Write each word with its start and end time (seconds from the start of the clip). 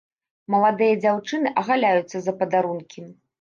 Маладыя 0.53 0.95
дзяўчыны 1.03 1.51
агаляюцца 1.63 2.17
за 2.29 2.35
падарункі. 2.41 3.07